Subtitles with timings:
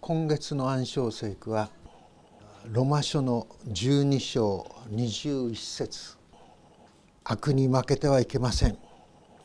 [0.00, 1.68] 今月の暗唱聖句は
[2.64, 6.16] ロマ書の12章21節。
[7.22, 8.78] 悪に負けてはいけません。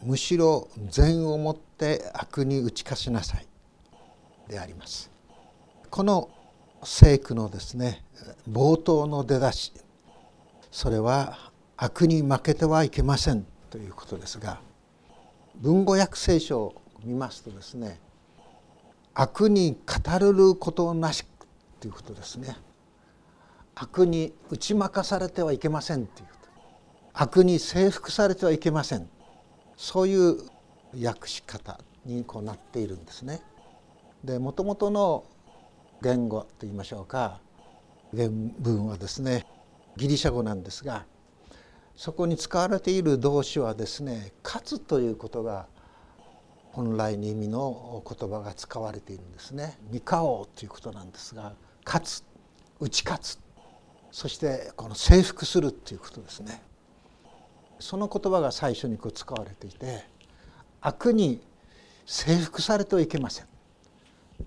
[0.02, 3.46] むしろ善をもって悪に打ち勝ちなさい。
[4.48, 5.12] であります。
[5.90, 6.30] この
[6.84, 8.06] 聖句のですね
[8.50, 9.74] 冒頭の出だし。
[10.72, 14.62] それは悪に負けてはいけませんということですが
[15.56, 18.00] 文語訳聖書を見ますとですね
[19.16, 21.26] 悪に語るることなし
[21.80, 22.56] ということですね。
[23.74, 26.28] 悪に打ち負かされてはいけませんという
[27.14, 29.10] 悪に征服されてはいけません。
[29.78, 30.38] そういう
[31.02, 33.42] 訳し方にこうなっているんですね。
[34.24, 35.24] でもともとの
[36.02, 37.40] 言語といいましょうか
[38.16, 39.46] 原文はですね
[39.96, 41.06] ギリシャ語なんですが
[41.96, 45.68] そこに使われている動詞はですね「勝つ」ということが
[46.76, 49.78] 本来の意味の言葉が使われているんですね。
[49.92, 51.54] 「ミカオ」ということなんですが
[51.86, 52.24] 「勝つ」
[52.82, 53.40] 「打ち勝つ」
[54.12, 56.62] そしてこの「征服する」ということですね。
[57.80, 60.04] その言葉が最初にこう使われていて
[60.82, 61.42] 悪に
[62.06, 63.48] 征服されてはいけません。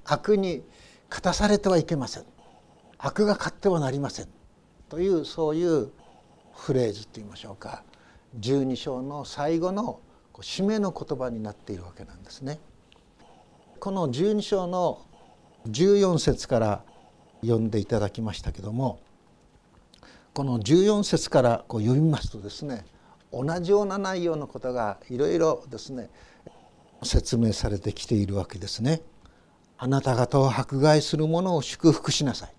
[0.04, 0.62] 悪に
[1.08, 2.26] 勝たされてはいけません。
[2.98, 4.28] 悪が勝ってはなりません。
[4.90, 5.90] というそういう
[6.52, 7.84] フレーズといいましょうか。
[8.38, 10.00] 12章の最後の
[10.40, 12.58] 締めの言葉になっているわけなんですね。
[13.80, 15.02] この12章の
[15.68, 16.84] 14節から
[17.42, 18.98] 読んでいただきましたけども
[20.34, 22.84] この14節からこう読みますとですね
[23.32, 26.10] 同じような内容のことがいろいろですね
[27.02, 29.02] 説明されてきているわけですね。
[29.80, 32.52] あなた方を迫害する者を祝福しなさい。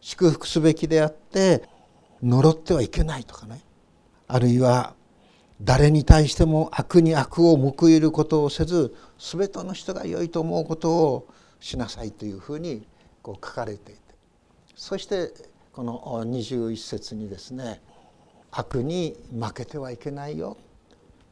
[0.00, 1.68] 祝福すべきであって
[2.22, 3.60] 呪ってはいけないとかね
[4.26, 4.94] あるいは
[5.62, 11.28] 誰に対しても悪に悪を報いることをせず全ての人が良いと思うことを
[11.60, 12.86] しなさいというふうに
[13.22, 14.00] こう書かれていて
[14.74, 15.30] そして
[15.72, 17.82] この21節にですね
[18.50, 20.56] 悪に負けてはいけないよ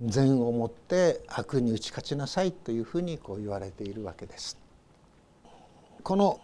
[0.00, 4.56] 善をもって悪に打ち勝ちなさいというふうにこう言われているわけです。
[6.04, 6.40] この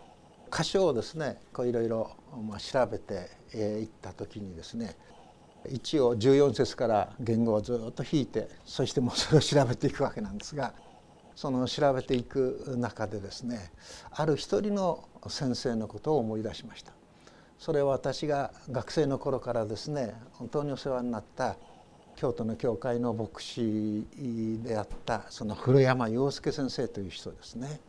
[0.51, 2.11] 箇所をですねいろいろ
[2.59, 4.97] 調べていった時にですね
[5.71, 10.75] 一応14節から言語をずっと引いてそしてもうそれを調べていくわけなんですが
[11.35, 13.73] その調べていく中でですね
[14.13, 16.93] ある一人の先生のことを思い出しました。
[17.59, 21.57] それは私が学生の頃からですね本当にお世話になった
[22.17, 24.07] 京都の教会の牧師
[24.63, 27.81] であったその古山洋介先生という人ですね。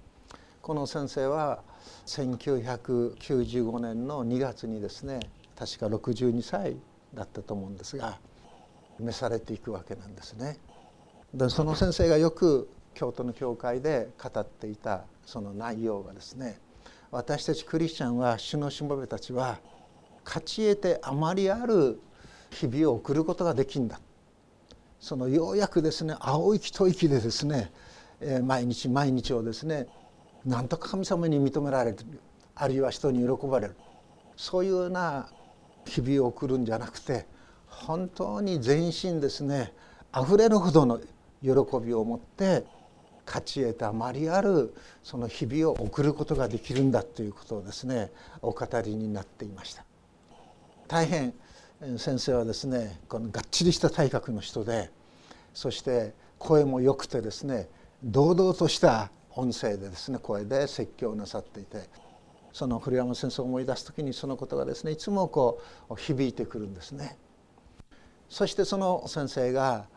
[0.61, 1.61] この先生は
[2.07, 5.19] 1995年の2月にですね
[5.55, 6.77] 確か62歳
[7.15, 8.19] だったと思うんですが
[8.99, 10.57] 召されていくわけなんですね。
[11.33, 16.59] でその先生がよく京都の教会で語っていたその内容がですね
[17.11, 19.59] 私たちクリスチャンは主のしもべたちは
[20.23, 21.99] 勝ち得てあまりある
[22.51, 23.99] 日々を送ることができんだ
[24.99, 27.71] そのようやくですね青い一息でですね
[28.43, 29.87] 毎日毎日をですね
[30.45, 31.97] なんとか神様に認められる
[32.55, 33.75] あるいは人に喜ばれる
[34.37, 35.29] そういうような
[35.85, 37.25] 日々を送るんじゃなくて
[37.67, 39.73] 本当に全身ですね
[40.15, 40.99] 溢れるほどの
[41.41, 41.49] 喜
[41.83, 42.63] びを持って
[43.25, 44.73] 勝ち得たまりある
[45.03, 49.83] その日々を送ることができるんだということをですねお語りになっていました。
[50.87, 51.33] 大変
[51.97, 54.91] 先生はですねこのがっちりした体格の人で
[55.53, 57.67] そして声も良くてですね
[58.03, 61.89] 堂々とした音声でですね声で説教なさっていて
[62.55, 67.17] その古山先生を思い出す時にそのことがですねいつもこう響いてくるんですね。
[68.29, 69.87] そしてその先生が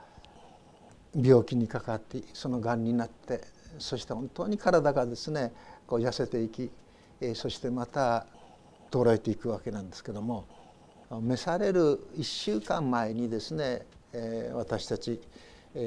[1.14, 3.42] 病気にかかってそのがんになって
[3.78, 5.52] そして本当に体がですね
[5.86, 6.68] こう痩せていき
[7.36, 8.26] そしてまた
[8.90, 10.44] 衰えていくわけなんですけども
[11.10, 13.86] 召される1週間前にですね
[14.52, 15.20] 私たち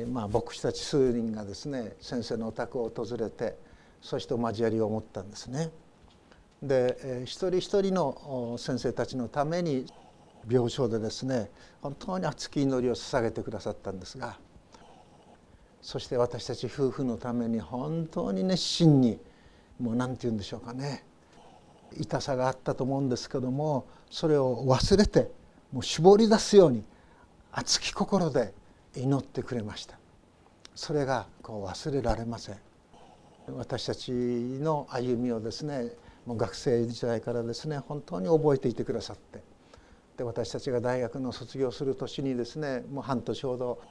[0.09, 3.57] まあ牧師たち数人がですね先生のお宅を訪れて
[4.01, 5.69] そしてお交わりを持ったんですね。
[6.61, 9.85] で一人一人の先生たちのために
[10.49, 11.49] 病床でですね
[11.81, 14.37] 本当に熱き祈りを捧げてくださったんですが
[15.81, 19.19] そして私たち夫婦のために本当に熱心に
[19.79, 21.03] もう何て言うんでしょうかね
[21.99, 25.31] 痛さがあったと思うんですけどもそれを忘れて
[25.71, 26.83] もう絞り出すように
[27.51, 28.53] 熱き心で
[28.95, 29.97] 祈ってくれました。
[30.75, 32.57] それがこう忘れられません。
[33.57, 35.91] 私たちの歩みをですね
[36.25, 39.43] もう学生時代からですね本当に覚えていてくださって
[40.17, 43.81] で私たちが大学の卒業する年にですねもう半年ほど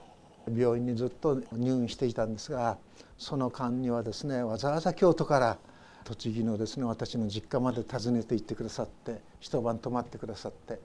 [0.56, 2.78] 病院にずっと入院していたんですが
[3.18, 5.58] その間にはですねわざわざ京都から
[6.04, 10.80] 栃木のですね私の実家まで訪ねて行ってくださって一晩泊まってくださって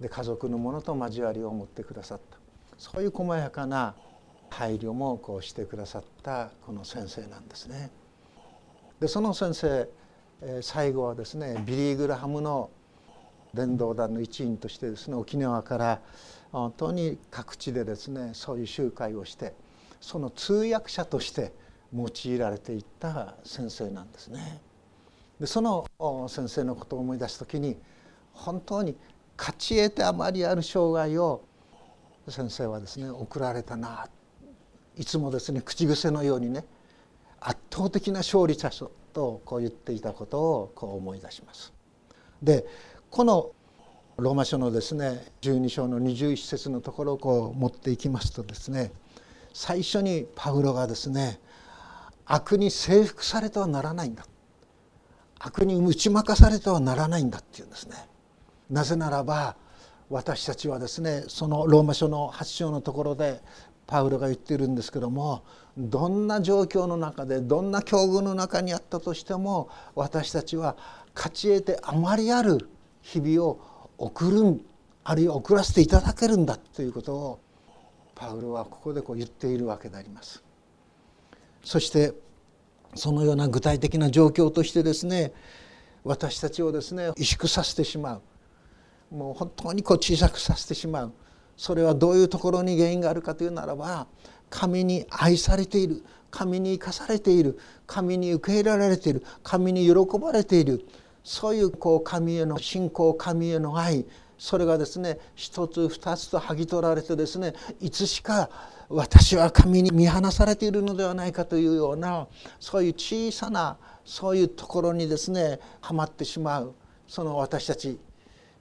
[0.00, 2.38] で家族の者と交わりを持ってくださった
[2.76, 3.94] そういう細やかな
[4.50, 7.90] 配慮もこうしてくださったこの先生なんですね。
[9.00, 9.88] でその先生
[10.60, 12.70] 最後はですねビリー・グラハムの
[13.54, 16.00] 伝道団の一員としてですね沖縄から
[16.50, 19.54] 本当に各地でですねそういう集会をして
[20.00, 21.52] その通訳者として
[21.94, 24.60] 用いられていった先生なんですね。
[25.38, 25.86] でその
[26.28, 27.76] 先生のことを思い出す時に
[28.32, 28.96] 本当に
[29.36, 31.44] 勝ち得てあまりある生涯を
[32.28, 34.08] 先生はですね送られたな
[34.96, 36.64] いつもですね口癖のようにね
[37.44, 38.70] 圧倒的な勝利者
[39.12, 41.72] とこう言っていたことをこう思い出します。
[42.42, 42.64] で
[43.10, 43.52] この
[44.16, 48.92] ローマ書のですね12章の21節のところをこう持っていきますとですね
[49.52, 51.40] 最初にパウロがですね
[52.26, 54.24] 悪に征服されてはならないんだ
[55.38, 57.96] 悪に打ち負かされてはならないんだっていうんですね。
[58.70, 59.56] なぜならば
[60.08, 63.40] 私たちはですねそのローマ書の8章のところで
[63.86, 65.42] パウロが言っているんですけども
[65.78, 70.76] どんな状況の中でどんな境遇の中にあったとしても私たちは
[71.14, 72.68] 勝ち得てあまりある
[73.00, 74.60] 日々を送る
[75.04, 77.40] あるいは送らせていただけるんだということを
[78.14, 80.44] パウロはここでこう言っているわけであります。
[81.64, 82.12] そして
[82.94, 85.32] そのような具体的な状況としてですね
[86.04, 88.20] 私たちをですね萎縮させてしま
[89.12, 91.12] うもう本当にこう小さくさせてしまう
[91.56, 94.06] それはどういうところに原因があるかというならば
[94.52, 96.04] 神に愛されている。
[96.30, 97.58] 神に生かされている。
[97.86, 99.24] 神に受け入れられている。
[99.42, 100.86] 神に喜ばれている。
[101.24, 104.04] そういうこう神への信仰神への愛。
[104.36, 108.50] それがですね一つ二つと剥ぎ取られてですねいつしか
[108.88, 112.26] 私は神に見放されているのではないかというような
[112.58, 116.74] そういう小さなそういうところにですねはまってしまう。
[117.06, 117.98] その私たち。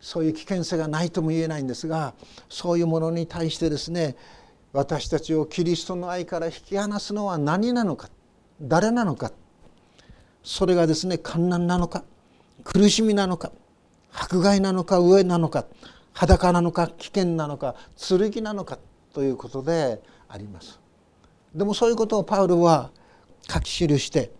[0.01, 2.15] そういう危険性がないとも言えないんですが
[2.49, 4.15] そういうものに対してですね
[4.73, 8.09] 私たちをキリストの愛から引き離すのは何なのか
[8.61, 9.31] 誰なのか
[10.43, 12.03] それがですね観難なのか
[12.63, 13.51] 苦しみなのか
[14.13, 15.65] 迫害なのか上なのか
[16.13, 18.77] 裸なのか危険なのか剣なのか
[19.13, 20.79] ということであります。
[21.55, 22.91] でもそういうことをパウロは
[23.49, 24.31] 書き記して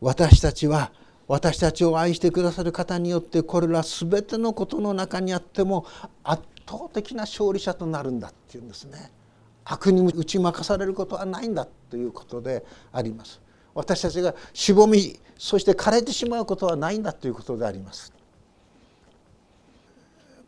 [0.00, 0.92] 私たちは
[1.26, 5.86] 私たちを愛してくださる方によってこれら全てのことの中にあっても
[6.22, 9.10] 圧倒的な勝利者となるんだっていうんですね
[9.64, 13.40] 悪に打ち負かされることはないんだということであります。
[13.74, 18.12] 私たちがしぼみそして枯れてしまうことはないんだということであります。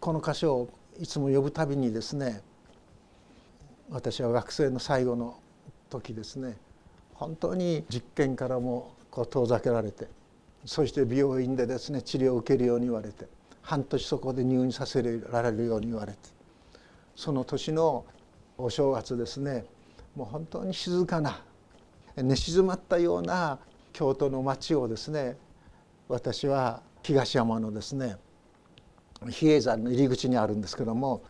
[0.01, 0.69] この箇所を
[1.01, 2.41] いつも呼ぶたびにですね
[3.91, 5.39] 私は学生の最後の
[5.91, 6.57] 時ですね
[7.15, 10.09] 本当に実験からもこう遠ざけられて
[10.65, 13.27] そして美容院でですね治療を受けるように言われて
[13.63, 16.19] 半年そこで入院させられるように言われて
[17.15, 18.05] その年の
[18.59, 19.65] お正月ですね
[20.15, 21.43] もう本当に静かな
[22.17, 23.59] 寝静まったような
[23.93, 25.37] 京都の町をですね
[26.09, 28.17] 私は東山のですね
[29.31, 31.23] 比叡山の入り口にあるんですけども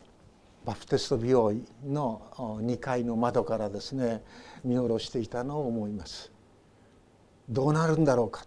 [0.66, 4.22] バプテスト美容院の2階の窓からですね
[4.64, 6.32] 見下ろしていたのを思います。
[7.48, 8.44] どうなるんだろうか。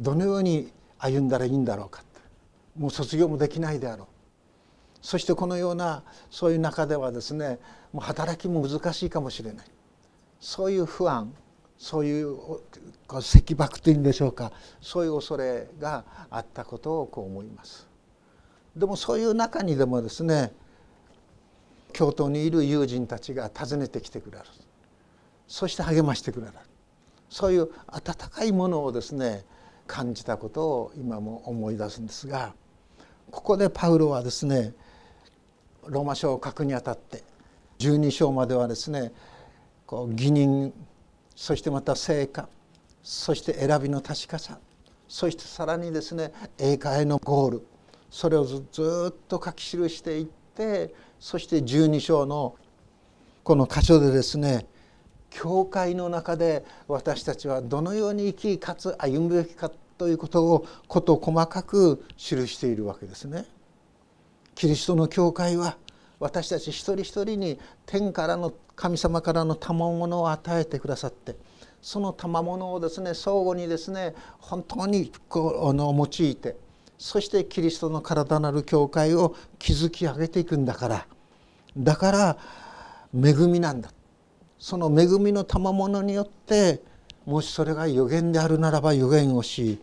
[0.00, 2.02] どのように歩んだらいいんだろうか。
[2.76, 4.13] もう卒業もできないであろう。
[5.04, 7.58] そしてこのようなそういう中ではですね
[7.92, 9.66] もう働きも難しいかもしれない。
[10.40, 11.30] そういう不安
[11.76, 12.38] そういう
[13.18, 17.86] 石爆というんでしょうかそういう恐れがあったことをこう思います。
[18.74, 20.52] でもそういう中にでもですね
[21.92, 24.44] 京都にいる友人たちが訪ねてきてくれる。
[25.46, 26.52] そして励ましてくれる。
[27.28, 29.44] そういう温かいものをですね
[29.86, 32.54] 感じたことを今も思い出すんですが
[33.30, 34.72] ここでパウロはですね
[35.88, 37.22] ローマ書を書くにあたって
[37.78, 39.12] 12章まではですね
[39.86, 40.72] こう義人
[41.34, 42.48] そしてまた成果
[43.02, 44.58] そして選びの確かさ
[45.08, 47.66] そしてさらにですね英会のゴール
[48.10, 52.54] それをずっと書き記していってそして12章の
[53.42, 54.66] この箇所でですね
[55.30, 63.44] 教会の中で私たちはどのように生きかつ歩むべきかということを事細かく記しているわけですね。
[64.54, 65.76] キリストの教会は
[66.20, 71.36] 私たち一人一人に天からの神様からの賜物を与えてくださって
[71.82, 76.56] その賜物をですね相互にですね本当にこの用いて
[76.98, 81.06] そしてキリストの体なる教会を築き上げていくんだから。
[81.76, 82.36] だから
[83.14, 83.90] 恵みなんだ。
[84.58, 86.80] その恵みの賜物によって
[87.26, 89.82] もしそれが予言であるならば予言をし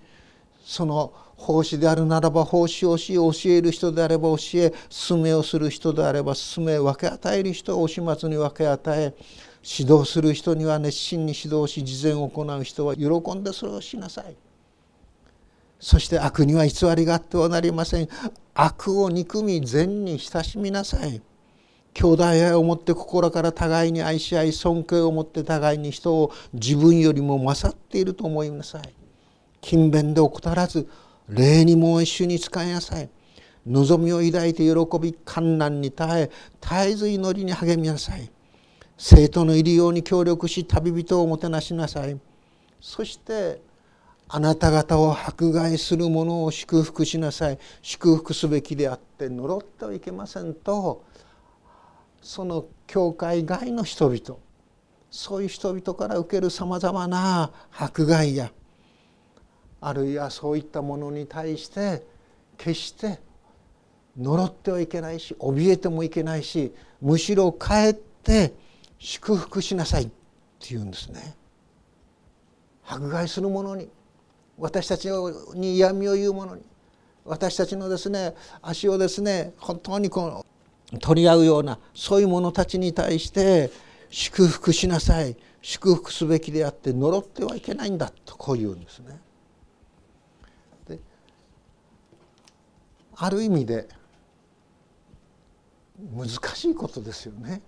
[0.63, 9.15] その奉仕であるならば奉仕をし教える人であれば教え勧めをする人であれば勧め分け与える人を始末に分け与え
[9.63, 14.35] 指導する人には熱心に指導し事前を行う人は喜んでそれをしなさい。
[15.79, 18.07] そして悪には偽りがあってはなりません。
[18.53, 21.21] 悪を憎み善に親しみなさい。
[21.93, 28.93] 兄弟愛を持って心から互いに愛し合い尊敬を持って互いに人を自分よりも勝っていると思いなさい。
[29.61, 30.87] 勤勉で怠らず
[31.29, 33.09] 礼にも一緒に使いなさい。
[33.65, 38.31] 望みを抱いて喜び観難に耐え絶えず祈りに励みなさい。
[38.97, 42.19] 生徒のいるように協力し旅人をもてなしなさい。
[42.79, 43.61] そして
[44.33, 51.03] あなた方を迫害する者を祝福しなさい祝福すべきであって呪ってはいけませんと
[52.21, 54.39] その教会外の人々
[55.09, 58.53] そういう人々から受けるさまざまな迫害や
[59.81, 62.05] あるいはそういったものに対して
[62.57, 63.19] 決して
[64.17, 68.53] 呪ってはいけないし怯えてもいけないしむしろかえって
[68.99, 70.09] 祝福しなさいっ
[70.59, 71.35] ていうんですね。
[72.85, 73.89] 迫害する者に
[74.57, 75.09] 私たち
[75.55, 76.61] に嫌味を言う者に
[77.25, 80.45] 私たちのですね足をですね本当にこ
[80.93, 83.71] う取り合うようなそういう者たちに対して
[84.09, 89.19] 祝福しなさい祝福すべきであって呪ってはいけないんだとこう言うんですね。
[93.23, 93.87] ある意味で
[96.11, 97.61] 難しいことですよね。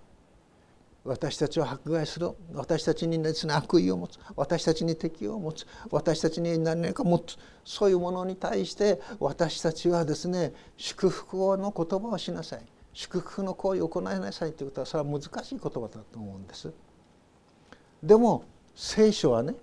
[1.04, 2.32] 私たちを迫害する。
[2.52, 4.18] 私たちにですね悪意を持つ。
[4.34, 5.64] 私たちに敵を持つ。
[5.92, 7.36] 私たちに何か持つ。
[7.64, 12.66] そういうものに対して私たちはですね祝福の言葉をしなさい。
[12.92, 14.54] 祝福の行為を行いなさい。
[14.54, 16.72] ということはそれは難しい言葉だと思うんです。
[18.02, 18.42] でも
[18.74, 19.54] 聖書はね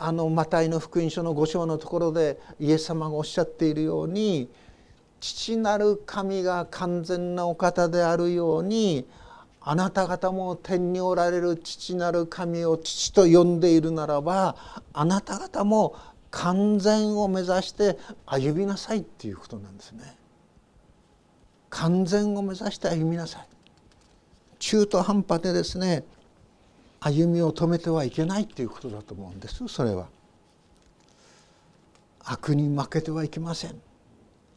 [0.00, 4.48] あのマタイの福音書の5章のところでイエス様がおっしゃっているように
[5.20, 9.06] 父なる神が完全なお方であるように
[9.60, 14.56] あなた方も天におられる父なる神を父と呼んでいるならば
[14.92, 15.96] あなた方も
[16.30, 20.16] 完全を目指して歩みなさいっていうことなんですね。
[21.70, 23.48] 完全を目指して歩みなさい。
[24.58, 26.04] 中途半端でですね
[27.00, 30.08] 歩みを止めてはいけないっていうことだと思うんですそれは。
[32.24, 33.80] 悪に負けてはいけません。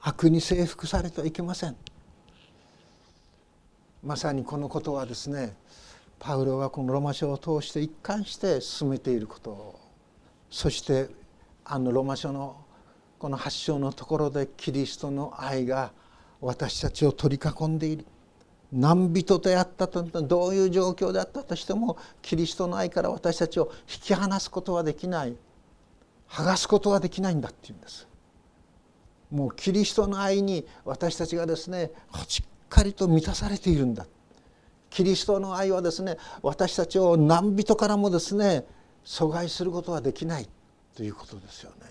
[0.01, 1.75] 悪に征服されてはいけません。
[4.03, 5.55] まさにこのことはですね
[6.17, 9.79] パウロがこのロマ書を通して一貫して進めていること
[10.49, 11.09] そして
[11.65, 12.57] あのロマ書の
[13.19, 15.91] この発祥のところでキリストの愛が
[16.41, 18.05] 私たちを取り囲んでいる
[18.71, 25.35] 何人であったとどういう状況であったとしてもキリストの愛から私たちを引き離すことはできない
[26.29, 28.07] 剥がすことはできないんだっていうんです。
[29.29, 31.91] もうキリストの愛に私たちがですね
[32.27, 34.05] しっかりと満たされているんだ。
[34.89, 38.65] キリストの愛はですね私たちを何人からもですね
[39.03, 40.47] 阻害することはできない
[40.95, 41.87] ということですよね。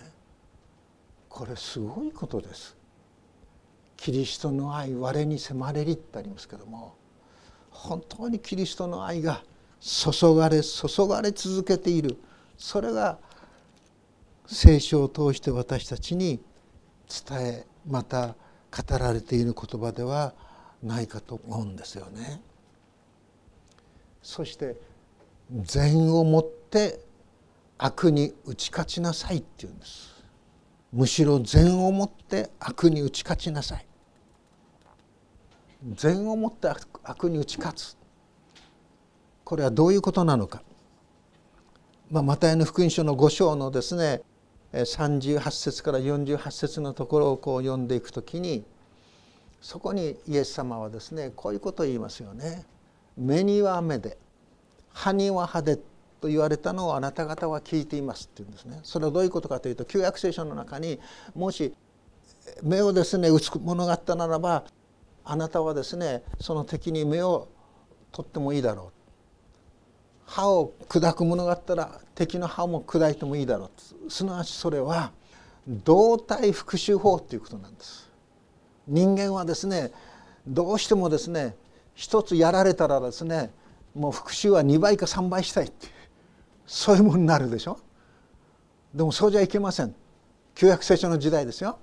[1.29, 2.80] これすごいことです。
[4.01, 6.95] キリストの愛我に迫れりってありますけども
[7.69, 9.43] 本当にキリストの愛が
[9.79, 12.17] 注がれ注がれ続けている
[12.57, 13.19] それが
[14.47, 16.39] 聖書を通して私たちに
[17.29, 20.33] 伝えまた語られている言葉では
[20.81, 22.41] ないかと思うんですよね。
[24.23, 24.77] そして
[25.51, 26.99] 善をもって
[27.77, 30.23] 悪に打ち勝ちなさいっていうんです。
[30.91, 33.85] むしろ善をもって悪に打ち勝ちなさい。
[35.89, 36.67] 善をもって
[37.03, 37.97] 悪に打ち勝つ。
[39.43, 40.61] これはどういうことなのか。
[42.09, 44.21] まあ、マタイの福音書の5章のですね
[44.73, 48.65] 38節から48節のところをこう読んでいくときに
[49.61, 52.65] そこにイエス様はですねこういうことを言いますよね。
[53.17, 54.17] 目には目で
[54.89, 58.79] 歯には歯でと言われたのをあなた方は聞いていますって言うんですね。
[58.83, 60.99] それはどういうことかというと旧約聖書の中に
[61.33, 61.73] もし
[62.61, 64.65] 目をですね打つものがあったならば
[65.23, 67.47] あなたはですねその敵に目を
[68.11, 69.01] 取ってもいいだろう。
[70.25, 73.69] 歯を砕くものがあったら敵の歯も砕いてもいいだろ
[74.05, 74.11] う。
[74.11, 75.11] すなわちそれは
[75.67, 78.09] 動体復讐法ということなんです。
[78.87, 79.91] 人間はですね
[80.47, 81.55] どうしてもですね
[81.93, 83.51] 一つやられたらですね
[83.93, 85.87] もう復讐は2倍か3倍したいって
[86.65, 87.77] そういうものになるでしょ。
[88.93, 89.93] でもそうじゃいけません。
[90.55, 91.77] 旧約聖書の時代ですよ。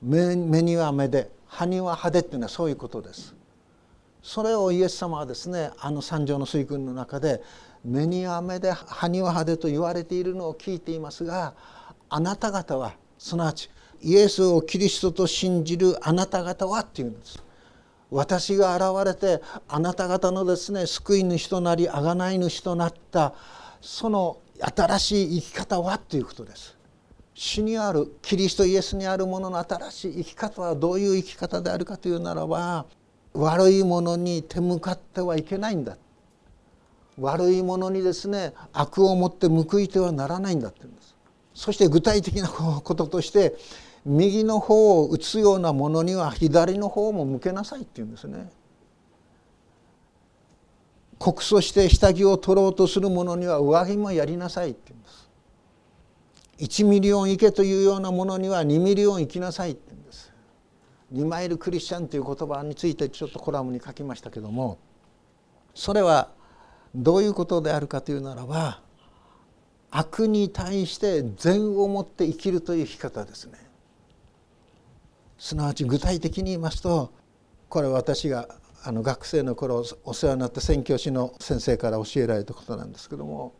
[0.00, 1.30] 目には目で。
[1.48, 3.34] 歯には歯でっていうのはそういうことです。
[4.22, 7.42] それをイエス様はですねあの三条の水軍の中で
[7.84, 11.54] 目に雨で歯には歯でと言われているのを聞いていますが
[12.08, 17.42] あなた方はすなわちイエスをキリストと信じるあなた方はっていうんです。
[18.10, 23.34] 私が現れてあなた方のですね救い主となり贖い主となった
[23.80, 26.77] その新しい生き方はということです。
[27.40, 32.84] 主にあるキリストイエスにあるものの新しい生き方はどういう生き方であるかというならば
[33.32, 35.96] 悪いものに手向かってはいけないんだ。
[37.16, 41.14] 悪いものにですね悪を持って報いてはならないんだって言うんです。
[41.54, 43.54] そして具体的なこととして
[44.04, 48.50] 右の方を打つようなものには左の方も向けなさいって言うんですね。
[51.20, 55.07] 告訴して下着を取ろうとする者には上着もやりなさいって言うんです。
[56.58, 60.32] 1ミリオン行けというようなものには2ミリオン行きなさいって言うんです。
[61.12, 64.78] 2マイルクリスチャンという言葉についてちょっとコラムに書きましたけども
[65.74, 66.30] それは
[66.94, 68.80] どういうことであるかというならば
[69.90, 73.58] 悪に対して善を持って生きるという生き方ですね。
[75.38, 77.12] すなわち具体的に言いますと
[77.68, 78.48] これ私が
[78.82, 83.54] あの学生の頃お世話になった宣教師の先生から教えられたことなんですけども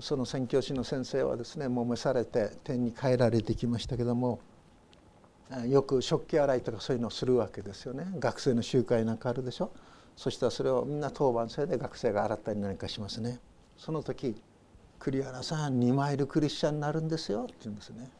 [0.00, 4.38] その宣教師の先生はですねもめされて天に帰られてきましたけども
[5.66, 8.06] よく食器洗いとかそういうのをするわけですよね。
[8.18, 9.72] 学生の集会なんかあるでしょ。
[10.16, 13.40] そしたらそれをみんな当番制で学生が洗ったり何かしますね。
[13.76, 14.40] その時
[14.98, 18.10] 「栗原さん2マイルクリスチャンになるんですよ」って言うんですね。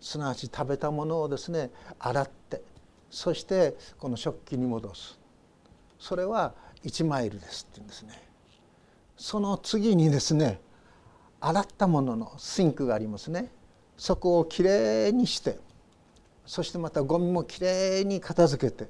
[0.00, 2.62] すなわち食べたものをですね洗って
[3.10, 5.18] そしてこの食器に戻す。
[5.98, 6.54] それは
[6.84, 8.25] 1マイルですって言うんですね。
[9.16, 10.60] その次にですね
[11.40, 13.50] 洗ったもののシンクがありますね。
[13.96, 15.58] そこをきれいにして
[16.44, 18.88] そしてまたゴミもきれいに片付けて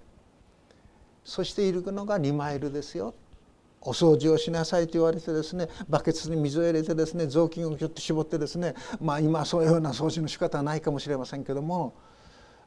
[1.25, 3.14] そしているのが2マイルですよ。
[3.83, 11.95] お掃除をしなさいと言われてですねバケツに水を入れてですね雑巾をちょっと絞ってですねまあ今そういうような掃除の仕方はないかもしれませんけども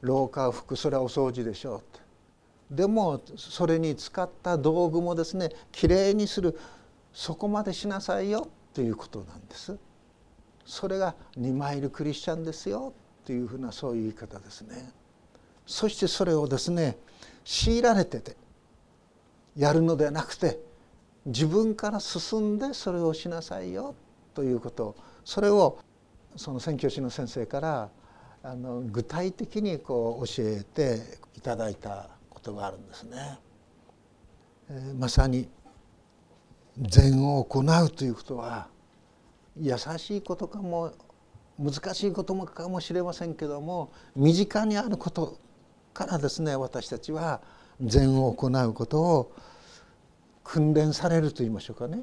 [0.00, 1.82] 廊下を拭くそれはお掃除でしょ
[2.72, 6.58] うでもそれに使った道具もですねきれいにする。
[7.12, 9.76] そこまでしなさいよということなんです。
[10.64, 12.92] それが2マイルクリスチャンですよ
[13.24, 14.92] というふうなそういう言い方ですね。
[15.66, 16.96] そしてそれをですね
[17.44, 18.36] 強いられてて
[19.56, 20.60] やるのではなくて
[21.26, 23.94] 自分から進んでそれをしなさいよ
[24.34, 24.96] ということ。
[25.24, 25.78] それを
[26.36, 27.90] その宣教師の先生から
[28.42, 33.38] あの具体的にこう教えていただいたことがあるんですね。
[34.70, 35.48] えー、まさに
[36.78, 38.68] 善を行うということは
[39.60, 40.92] 優しいことかも
[41.58, 45.38] 難しいこともかもしれませんけども身近にあること
[45.92, 47.40] からですね私たちは
[47.82, 49.32] 善を行うことを
[50.44, 52.02] 訓練されると言いましょうかね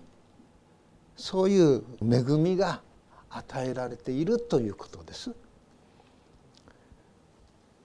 [1.15, 2.81] そういう恵みが
[3.29, 5.31] 与えられているということです。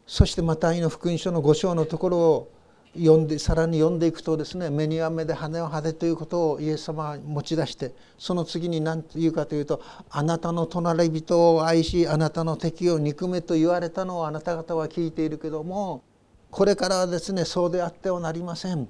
[0.07, 2.53] そしてマタイの福音書の5章のところを
[2.95, 16.03] 読んでさらに読んでいくとですね目には目で羽は羽ということをイエス様は持ち出してその次に何て言うかというと「あなたの隣人を愛しあなたの敵を憎め」と言われたのをあなた方は聞いているけども
[16.51, 18.89] これからはですねそうであってはなりません。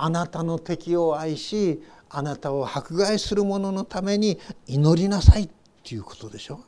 [0.00, 5.50] あなたの敵を愛しあなたを迫害する者のために祈りなさいっ
[5.82, 6.60] ていうことでしょ。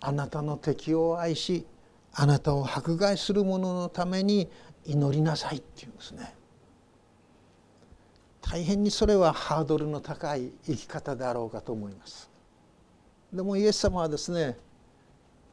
[0.00, 1.66] あなたの敵を愛し
[2.12, 4.48] あなたを迫害する者のために
[4.84, 6.34] 祈りなさいっていうんですね。
[8.40, 12.28] 大変にそれはハードルの高い生き方であろうかと思います。
[13.32, 14.56] でもイエス様はですね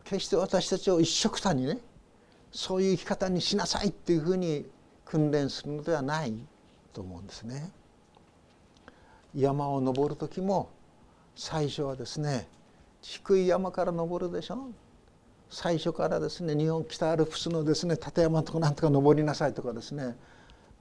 [0.04, 1.78] 決して私たちを一緒くたにね
[2.52, 4.65] そういう生き方にしなさいっていうふうに
[5.06, 6.34] 訓練するのではない
[6.91, 7.72] と思うんですね。
[9.36, 10.70] 山を登る時も
[11.36, 12.48] 最初はですね
[13.02, 14.70] 低い山から登るでしょ
[15.50, 20.16] 最初からですね日本北アルプスのですね立山とかなんとか登りなさいとかですね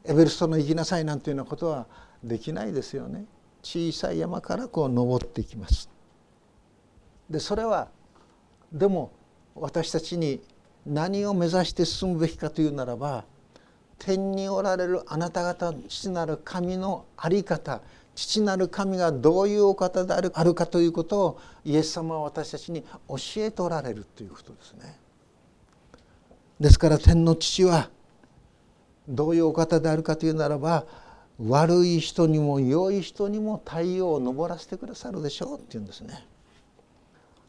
[0.05, 1.87] エベレストの行きなさいなんていうようなことは
[2.22, 3.24] できないですよね。
[3.62, 5.90] 小さい山からこう登っていきます。
[7.29, 7.88] でそれは
[8.72, 9.12] でも
[9.55, 10.40] 私たちに
[10.87, 13.24] 何を目指して進むべきかというならば
[13.98, 17.81] 天におられるあなた方父なる神の在り方
[18.16, 24.98] 父なる神がどういうお方であるかということをイエス様は私たちに教えておられるということですね。
[26.59, 27.90] ですから天の父は
[29.07, 30.87] どういうお方であるかというならば
[31.38, 36.26] 悪い人にも良い人にも太陽を昇らせてくださるでしょうって言うんですね。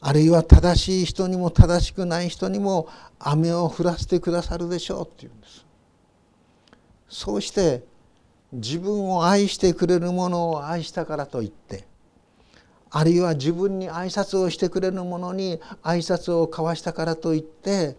[0.01, 5.65] あるいは正しい人にも正しくない人にも雨を降らせてくださるでしょうって言うんです。
[7.07, 7.83] そうして
[8.53, 11.85] 自分を愛してくれるものを愛したからといって
[12.89, 17.97] あるいは自分に挨拶をしてくれるものに挨拶を交わしたからといって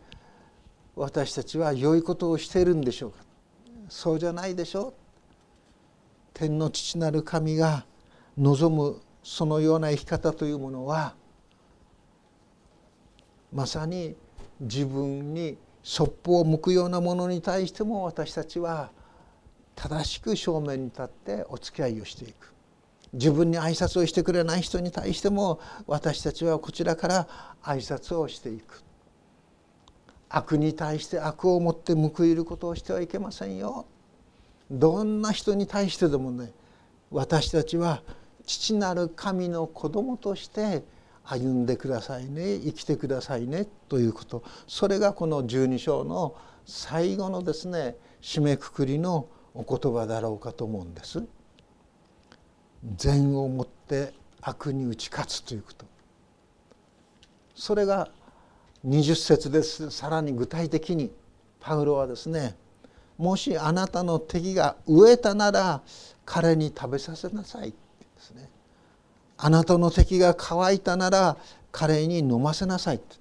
[0.97, 3.19] 私たちは良いことをしているんでしょうか。
[3.89, 4.95] そうじゃないでしょう。
[6.35, 7.85] 天の父なる神が
[8.37, 11.15] 望むそのような生き方というものは
[13.53, 14.17] まさに
[14.61, 18.91] 自分にそっぽを向くようなものに対しても私たちは
[19.81, 22.53] 正しく正面に立ってお付き合いをしていく。
[23.13, 27.29] 自分に挨拶をしてくれない人に対しても私たちはこちらから
[27.63, 28.83] 挨拶をしていく。
[30.29, 33.87] 悪に対して悪を持って報いることをしてはいけませんよ。
[34.69, 36.53] どんな人に対してでもね
[37.13, 38.03] 私たちは
[38.47, 40.83] 父なる神の子供として
[41.23, 44.43] 歩んでくださいね生きてくださいねということ。
[44.67, 46.35] それがこの十二章の
[46.67, 51.21] 最後のですね締めくくりのお言葉だろうかと思うんです。
[52.97, 55.85] 善をもって悪に打ち勝つということ。
[57.57, 58.09] それが
[58.87, 59.91] 20節です。
[59.91, 61.11] さらに具体的に
[61.59, 62.57] パウロはですね
[63.17, 65.83] もしあなたの敵が飢えたなら
[66.25, 67.79] 彼に食べさせなさいって
[68.15, 68.49] ですね。
[69.39, 71.37] あなたの敵が乾いたなら
[71.73, 73.17] 彼に飲ませなさいって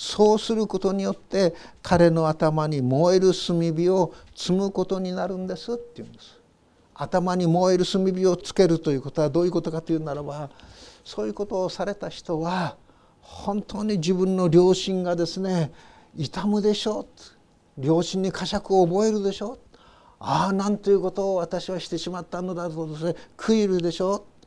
[0.00, 6.38] そうすることによって彼の頭に燃える炭火を積むことになるんですって言うんです。
[6.94, 10.50] 頭に燃える炭火をつけるということはどういうことかというならば
[11.04, 12.76] そういうことをされた人は
[13.20, 15.72] 本当に自分の良心がですね
[16.16, 17.08] 痛むでしょ
[17.76, 19.58] う良心に呵責を覚えるでしょう
[20.20, 24.46] ああなんということを私はしてしまったのだとですね悔いるでしょう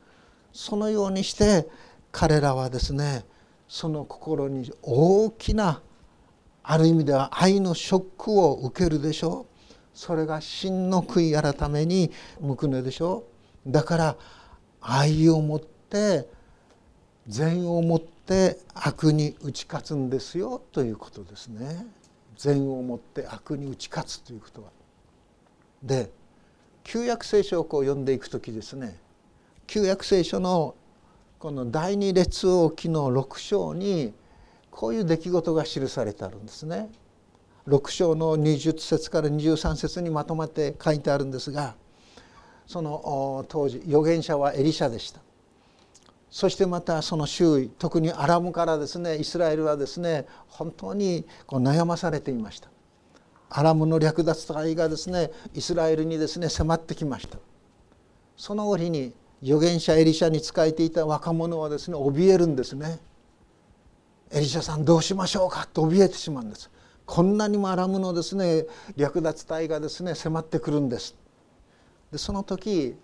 [0.54, 1.68] そのようにして
[2.10, 3.26] 彼らはですね
[3.72, 5.80] その心に大きな
[6.62, 9.74] ある意味では愛のショックを受けるでしょう。
[9.94, 13.24] それが真の悔い改めに向くのでしょ
[13.66, 13.72] う。
[13.72, 14.16] だから
[14.82, 16.28] 愛を持って
[17.26, 21.86] 善を持って悪に打ち勝つんですよということですね。
[22.36, 24.68] 善を持って悪に打ち勝つということは。
[25.82, 26.10] で
[26.84, 28.98] 旧約聖書をこう読んでいく時ですね。
[29.66, 30.74] 旧約聖書の
[31.42, 34.14] この第二列王記の6章に
[34.70, 36.88] こういう出来事が記されてあるんですね。
[37.66, 41.74] 6章の20節から23節にまとまって書いてあるんですが
[42.64, 45.18] その当時預言者はエリシャでした。
[46.30, 52.70] そしてまたその周囲特にアラムからですねイスラエルはですね本当にこう悩まされていました。
[53.50, 57.38] アラムの略奪隊がですねイスラエルにですね迫ってきました。
[58.36, 63.00] その折に預言者エリシャに仕えていた若者はですね怯えるんですね。
[64.30, 66.70] エリシャさんどうしましょうかと怯えてしまうんです。
[67.04, 71.16] こんなにもアラムのですね略奪隊がですね迫ってくるんです。
[72.12, 72.94] でその時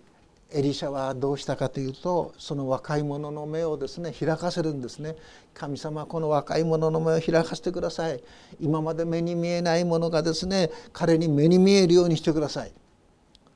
[0.51, 5.17] エリシャはどうしたかというとその若い者の目をですね開かせるんですね。
[5.53, 8.23] 神様この若い者の目を開かせてください。
[8.59, 12.71] 今まで目に見えないものがですね彼に目に見えるようにしてください。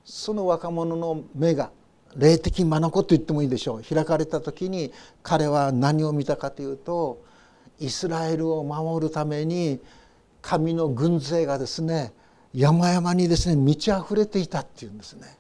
[0.04, 1.72] その若者の目が
[2.16, 7.24] 霊的眼と言ってもいいでしょう開かれた時に彼は何を見たかというと
[7.80, 9.80] イスラエルを守るために
[10.42, 12.14] 神の軍勢がですね
[12.54, 15.38] 山々にですね満ち溢れていたっていうんですね。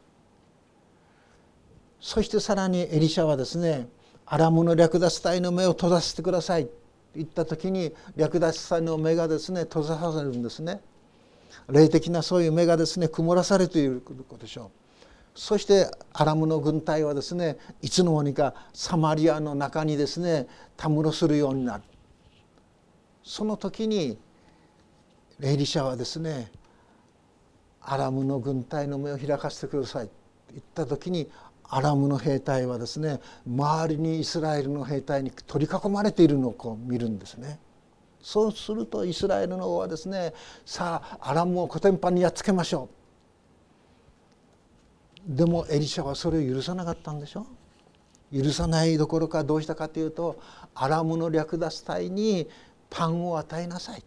[2.00, 3.88] そしてさらにエリシャはですね
[4.26, 6.72] アラムの略奪隊の目を閉ざせてくださいと
[7.16, 10.82] 言った時に略奪隊の目がですね閉ざされるんですね。
[11.70, 14.83] 霊的なそういう目がですね曇らされていることでしょう。
[15.36, 21.84] そしてアラムの軍隊はですねいつの間にかサマリアの中にですねたむろするようになる
[23.24, 24.18] その時に
[25.42, 26.52] エリシャはですね
[27.82, 30.14] アラムの軍隊の目を開かせてくださいと
[30.52, 31.30] 言った時に
[31.64, 37.60] アラムの兵隊はですね周りにイスラエルの兵隊に取り囲まれているのをこう見るんですね。
[38.22, 40.34] そうするとイスラエルの王はですね
[40.66, 43.03] さあアラムをコテンパンにやっつけましょう。
[45.26, 47.46] でもエリシャはそれを許さなかったんでしょ？
[48.34, 50.40] 許さないどころかどうしたかというと
[50.76, 52.50] アラムの略奪隊に
[52.90, 54.04] パンを与えなさい。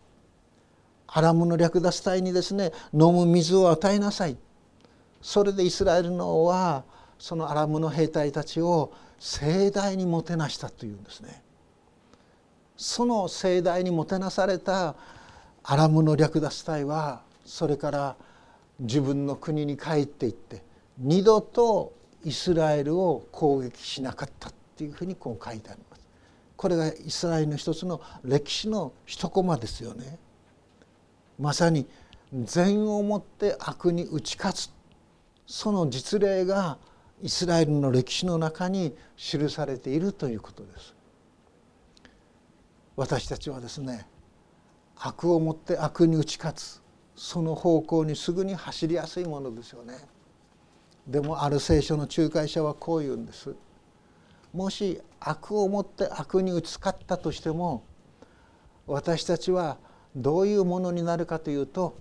[1.07, 4.37] アラムの略奪隊にですね飲む水を与えなさい。
[5.23, 6.85] それでイスラエルの王は
[7.19, 11.43] そのアラムの兵隊たちを盛大にもてなしたというんですね。
[12.77, 14.97] その盛大にもてなされた
[15.63, 18.17] アラムの略奪隊はそれから
[18.81, 20.63] 自分の国に帰っていって
[20.99, 21.93] 二度と
[22.25, 26.03] イスラエルを攻撃しなかったっていうふうにこう書いてあります。
[26.57, 30.19] これがイスラエルの一つの歴史の一コマですよね。
[31.39, 31.87] まさに
[32.33, 34.71] 善をもって悪に打ち勝つ
[35.47, 36.79] その実例が
[37.23, 40.95] イスラエルの歴史の中に記されているということです。
[42.97, 44.09] 私たちはですね
[44.97, 46.83] 悪をもって悪に打ち勝つ
[47.15, 49.95] その方向にすぐに走りやすいものですよね。
[51.07, 53.55] でもある聖書の仲介者はこう言うんです。
[54.53, 57.85] もし悪をもって悪に打ち勝ったとしても
[58.87, 59.77] 私たちは
[60.15, 61.99] どういうものになるかというと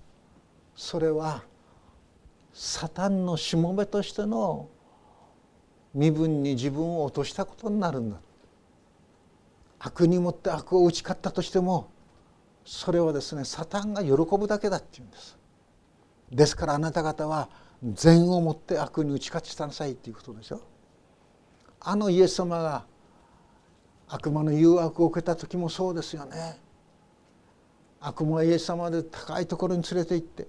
[0.74, 1.42] それは
[2.54, 4.70] サタンのしもべとしての
[5.92, 8.16] 身分に自分を落としたことになるんだ
[9.78, 11.90] 悪にもって悪を打ち勝ったとしても
[12.64, 15.36] それはですねサタンが喜ぶだけだっていうんです
[16.32, 17.48] ですからあなた方は
[17.94, 20.60] 善をもって悪に打ち勝ちなさいっていうことでしょ？
[21.80, 22.84] あのイエス様が
[24.08, 26.58] 悪魔の誘惑を受けた時もそうですよね。
[28.00, 30.46] 悪魔はイエス様で高いところに連れて行って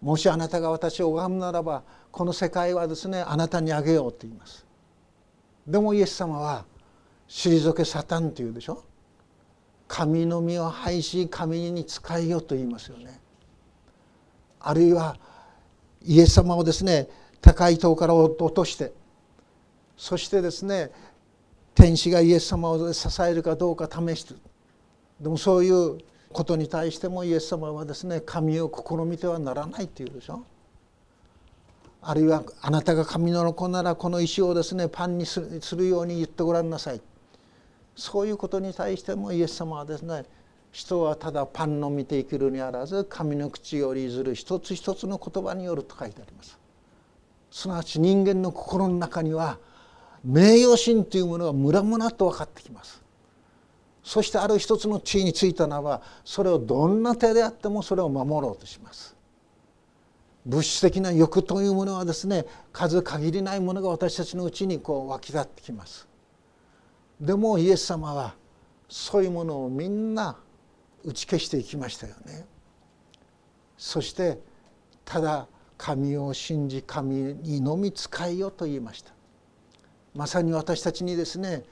[0.00, 4.66] もしあなたが私を拝むならばこの世界はですねあなたにあげようと言います。
[5.66, 6.64] でもイエス様は
[7.28, 8.84] 退けサタンというでしょ？
[9.86, 13.20] 神の実を拝し神に仕えよと言いますよね。
[14.60, 15.16] あるいは
[16.04, 17.08] イエス様をですね
[17.40, 18.92] 高い塔から落として
[19.96, 20.90] そしてですね
[21.74, 24.34] 天使がイエス様を支えるかどうか試して
[25.20, 25.98] でもそういう
[26.32, 30.44] ことに対してもイエス様はですね神を試みてはならないっていうでしょ。
[32.02, 35.40] あるいはあなたが神の子ならこの石をですねパンにす
[35.74, 37.00] るように言ってごらんなさい。
[37.96, 40.24] そういうことに対してもイエス様はですね
[40.74, 46.58] 人はただパンの見て生きるにあらず神の口よりずる一つ一つの言葉によると書いてあります。
[47.52, 49.60] すなわち人間の心の中には
[50.24, 53.00] 名誉心というものがムラムラと分かってきます。
[54.02, 59.14] そしてある一つの地位についたならばそれをどんな手であってもそれを守ろうとします。
[60.44, 66.08] 物質的な欲というものはですね数限りないものが私たちのうちにこう湧き立ってきます。
[67.20, 68.34] でもイエス様は
[68.88, 70.36] そういうものをみんな
[71.04, 72.46] 打ち消していきましたよね。
[73.76, 74.38] そして
[75.04, 79.12] ただ神を信じ神にのみ仕えよと言いました。
[80.14, 81.64] まさに私たちにですね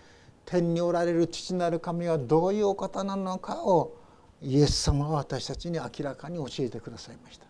[0.44, 3.96] 天におられる父なる神はどういうお方なのかを
[4.42, 7.46] イエス様は私たちに明らかに教えてくださいました。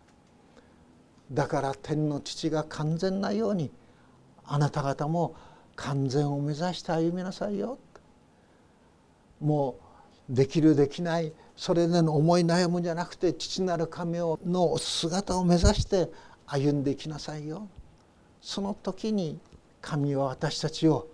[1.32, 3.72] だから天の父が完全なように
[4.44, 5.34] あなた方も
[5.74, 7.78] 完全を目指して歩みなさいよ。
[9.40, 9.81] もう
[10.32, 16.10] できるできないそれでの思い悩むんじゃなくて父なる神の姿を目指して
[16.46, 17.68] 歩んでいきなさいよ
[18.40, 19.38] その時に
[19.82, 21.06] 神は私たちを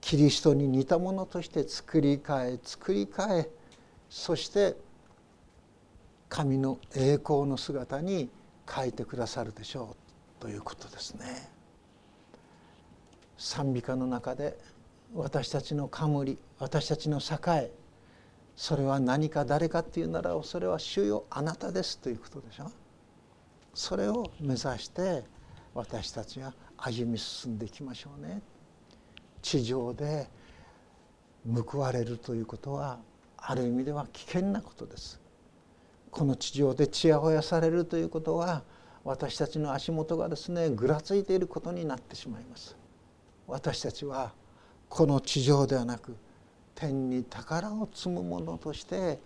[0.00, 3.48] キリストに似たものとして作り変え作り変え
[4.10, 4.76] そして
[6.28, 8.28] 神の栄光の姿に
[8.68, 9.96] 変えてくださるでしょ
[10.40, 11.50] うということですね。
[13.36, 14.58] 賛美歌の中で
[15.14, 17.70] 私たちの冠私たちの栄
[18.56, 22.70] それは何か誰かっていうならそれは主よあなたですということでしょ。
[23.74, 25.24] それを目指して
[25.74, 28.42] 私たちは歩み進んでいきましょうね。
[29.40, 30.28] 地上で
[31.44, 32.98] 報われるということは
[33.36, 35.20] ある意味では危険なことです。
[36.10, 38.62] この地上でちやほやされるということは
[39.02, 42.76] 私たちの足元がですねぐらついていることになってしまいます。
[43.46, 44.32] 私たちは
[44.88, 46.14] この地上ではなく
[46.74, 49.18] 天に宝を積むものとして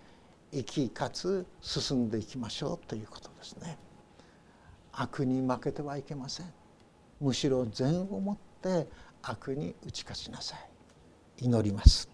[0.51, 3.77] 生きかつ進んでいきましょうということですね。
[4.91, 6.53] 悪に負けてはいけません。
[7.19, 8.87] むしろ善をもって
[9.21, 11.45] 悪に打ち勝ちなさい。
[11.45, 12.09] 祈ります。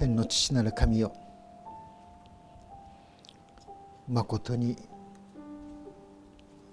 [0.00, 1.12] 天の父なる神よ。
[4.08, 4.74] まことに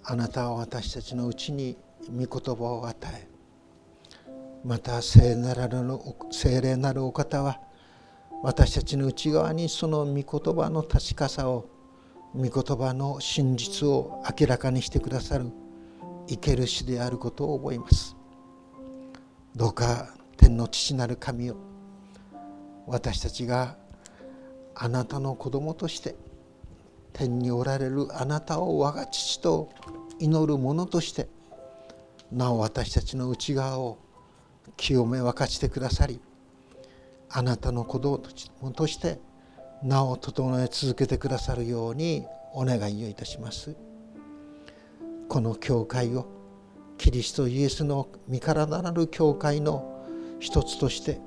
[0.05, 1.75] あなたは私たちのうちに
[2.09, 3.27] 御言葉を与え
[4.63, 5.69] また聖なる
[6.31, 7.59] 聖霊なるお方は
[8.43, 11.67] 私たちの内側にその御言葉の確かさを
[12.33, 15.51] 御言葉の真実を明らかにしてくださる
[16.29, 18.15] 生ける主であることを覚えます。
[19.53, 21.76] どうか天の父なる神を
[22.87, 23.75] 私たちが
[24.73, 26.15] あなたの子供として
[27.13, 29.69] 天におられるあなたを我が父と
[30.19, 31.27] 祈る者として
[32.31, 33.97] なお私たちの内側を
[34.77, 36.19] 清め分かちてくださり
[37.29, 38.19] あなたの子供
[38.71, 39.19] として
[39.83, 43.75] 名を整え続けてくださるようにお願いをいたします。
[45.29, 46.25] この教会を
[46.97, 50.05] キリストイエスの身体なる教会の
[50.39, 51.19] 一つとして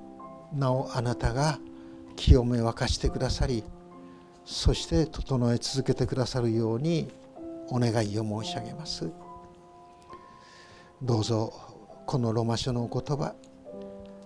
[0.53, 1.59] なおあなたが
[2.17, 3.65] 清め沸かしてくださり
[4.45, 7.09] そして整え続けてくださるように
[7.69, 9.11] お願いを申し上げます
[11.03, 11.53] どうぞ
[12.07, 13.35] このロマ書のお言葉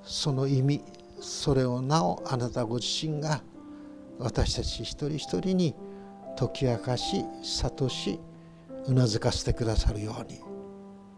[0.02, 0.82] その意味
[1.20, 3.42] それをなおあなたご自身が
[4.18, 5.74] 私たち一人一人に
[6.38, 8.20] 解き明かし諭し
[8.86, 10.40] うなずかせてくださるように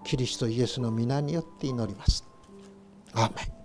[0.05, 2.25] キリストイエスの皆によって祈ります。
[3.13, 3.56] アーメン